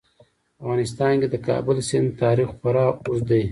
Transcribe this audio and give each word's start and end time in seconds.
په 0.55 0.59
افغانستان 0.63 1.13
کې 1.21 1.27
د 1.31 1.35
کابل 1.47 1.77
سیند 1.89 2.09
تاریخ 2.21 2.49
خورا 2.59 2.85
اوږد 3.05 3.23
دی. 3.29 3.43